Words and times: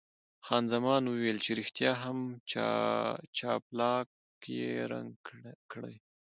خان 0.45 0.63
زمان 0.73 1.03
ویل 1.07 1.37
چې 1.45 1.51
ریښتیا 1.59 1.91
هم 2.03 2.17
جاپلاک 3.37 4.07
یې 4.57 4.71
رنګ 4.91 5.13
کړی. 5.71 5.95